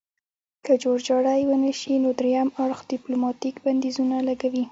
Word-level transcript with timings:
که 0.65 0.73
جوړجاړی 0.83 1.41
ونشي 1.47 1.93
نو 2.03 2.09
دریم 2.19 2.49
اړخ 2.63 2.79
ډیپلوماتیک 2.91 3.55
بندیزونه 3.65 4.15
لګوي 4.27 4.59